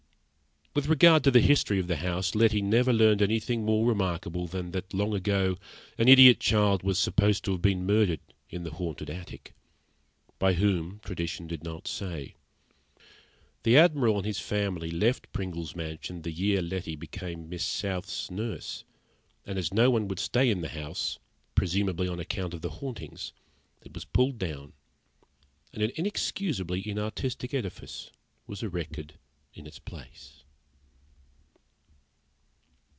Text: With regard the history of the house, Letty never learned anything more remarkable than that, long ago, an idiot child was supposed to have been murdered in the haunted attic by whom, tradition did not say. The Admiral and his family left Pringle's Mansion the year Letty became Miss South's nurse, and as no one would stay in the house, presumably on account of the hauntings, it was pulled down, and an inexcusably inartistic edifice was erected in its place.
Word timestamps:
With 0.73 0.87
regard 0.87 1.23
the 1.23 1.41
history 1.41 1.79
of 1.79 1.87
the 1.87 1.97
house, 1.97 2.33
Letty 2.33 2.61
never 2.61 2.93
learned 2.93 3.21
anything 3.21 3.65
more 3.65 3.85
remarkable 3.85 4.47
than 4.47 4.71
that, 4.71 4.93
long 4.93 5.13
ago, 5.13 5.57
an 5.97 6.07
idiot 6.07 6.39
child 6.39 6.81
was 6.81 6.97
supposed 6.97 7.43
to 7.43 7.51
have 7.51 7.61
been 7.61 7.85
murdered 7.85 8.21
in 8.49 8.63
the 8.63 8.71
haunted 8.71 9.09
attic 9.09 9.53
by 10.39 10.53
whom, 10.53 11.01
tradition 11.03 11.45
did 11.45 11.61
not 11.65 11.89
say. 11.89 12.35
The 13.63 13.75
Admiral 13.75 14.15
and 14.15 14.25
his 14.25 14.39
family 14.39 14.89
left 14.91 15.33
Pringle's 15.33 15.75
Mansion 15.75 16.21
the 16.21 16.31
year 16.31 16.61
Letty 16.61 16.95
became 16.95 17.49
Miss 17.49 17.65
South's 17.65 18.31
nurse, 18.31 18.85
and 19.45 19.59
as 19.59 19.73
no 19.73 19.91
one 19.91 20.07
would 20.07 20.19
stay 20.19 20.49
in 20.49 20.61
the 20.61 20.69
house, 20.69 21.19
presumably 21.53 22.07
on 22.07 22.17
account 22.17 22.53
of 22.53 22.61
the 22.61 22.69
hauntings, 22.79 23.33
it 23.83 23.93
was 23.93 24.05
pulled 24.05 24.37
down, 24.39 24.71
and 25.73 25.83
an 25.83 25.91
inexcusably 25.97 26.81
inartistic 26.87 27.53
edifice 27.53 28.09
was 28.47 28.63
erected 28.63 29.15
in 29.53 29.67
its 29.67 29.77
place. 29.77 30.37